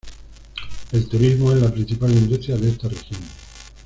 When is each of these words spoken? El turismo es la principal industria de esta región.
El 0.93 1.07
turismo 1.07 1.51
es 1.51 1.61
la 1.61 1.71
principal 1.71 2.09
industria 2.11 2.57
de 2.57 2.69
esta 2.71 2.89
región. 2.89 3.21